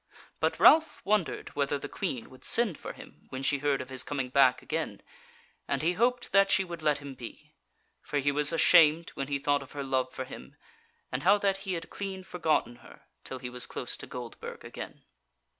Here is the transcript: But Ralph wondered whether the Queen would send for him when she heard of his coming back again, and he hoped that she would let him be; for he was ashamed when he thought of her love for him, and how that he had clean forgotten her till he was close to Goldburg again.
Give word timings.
But 0.39 0.59
Ralph 0.59 0.99
wondered 1.05 1.49
whether 1.49 1.77
the 1.77 1.87
Queen 1.87 2.31
would 2.31 2.43
send 2.43 2.75
for 2.79 2.93
him 2.93 3.27
when 3.29 3.43
she 3.43 3.59
heard 3.59 3.81
of 3.81 3.91
his 3.91 4.01
coming 4.01 4.29
back 4.29 4.63
again, 4.63 5.03
and 5.67 5.83
he 5.83 5.93
hoped 5.93 6.31
that 6.31 6.49
she 6.49 6.63
would 6.63 6.81
let 6.81 6.97
him 6.97 7.13
be; 7.13 7.53
for 8.01 8.17
he 8.17 8.31
was 8.31 8.51
ashamed 8.51 9.11
when 9.11 9.27
he 9.27 9.37
thought 9.37 9.61
of 9.61 9.73
her 9.73 9.83
love 9.83 10.11
for 10.11 10.25
him, 10.25 10.55
and 11.11 11.21
how 11.21 11.37
that 11.37 11.57
he 11.69 11.73
had 11.73 11.91
clean 11.91 12.23
forgotten 12.23 12.77
her 12.77 13.03
till 13.23 13.37
he 13.37 13.49
was 13.51 13.67
close 13.67 13.95
to 13.97 14.07
Goldburg 14.07 14.65
again. 14.65 15.03